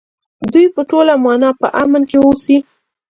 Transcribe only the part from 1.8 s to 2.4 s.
امن کې